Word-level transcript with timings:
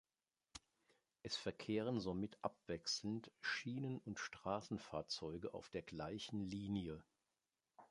Es 1.21 1.37
verkehren 1.37 1.99
somit 1.99 2.35
abwechselnd 2.41 3.29
Schienen- 3.39 3.99
und 3.99 4.19
Straßenfahrzeuge 4.19 5.53
auf 5.53 5.69
der 5.69 5.83
gleichen 5.83 6.41
Linie. 6.41 7.03